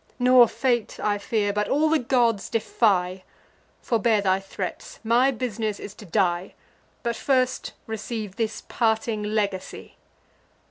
Nor 0.17 0.47
fate 0.47 0.99
I 0.99 1.19
fear, 1.19 1.53
but 1.53 1.69
all 1.69 1.87
the 1.87 1.99
gods 1.99 2.49
defy. 2.49 3.21
Forbear 3.83 4.19
thy 4.21 4.39
threats: 4.39 4.97
my 5.03 5.31
bus'ness 5.31 5.79
is 5.79 5.93
to 5.93 6.07
die; 6.07 6.55
But 7.03 7.15
first 7.15 7.73
receive 7.85 8.35
this 8.35 8.63
parting 8.67 9.21
legacy." 9.21 9.97